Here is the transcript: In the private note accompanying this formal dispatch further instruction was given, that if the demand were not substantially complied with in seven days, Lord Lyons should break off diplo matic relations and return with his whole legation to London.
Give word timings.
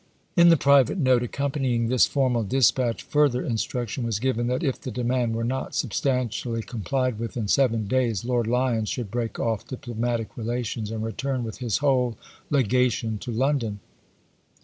In 0.35 0.49
the 0.49 0.57
private 0.57 0.97
note 0.97 1.21
accompanying 1.21 1.87
this 1.87 2.07
formal 2.07 2.41
dispatch 2.41 3.03
further 3.03 3.43
instruction 3.45 4.03
was 4.03 4.17
given, 4.17 4.47
that 4.47 4.63
if 4.63 4.81
the 4.81 4.89
demand 4.89 5.35
were 5.35 5.43
not 5.43 5.75
substantially 5.75 6.63
complied 6.63 7.19
with 7.19 7.37
in 7.37 7.47
seven 7.47 7.85
days, 7.85 8.25
Lord 8.25 8.47
Lyons 8.47 8.89
should 8.89 9.11
break 9.11 9.39
off 9.39 9.67
diplo 9.67 9.93
matic 9.93 10.29
relations 10.35 10.89
and 10.89 11.03
return 11.03 11.43
with 11.43 11.59
his 11.59 11.77
whole 11.85 12.17
legation 12.49 13.19
to 13.19 13.31
London. 13.31 13.79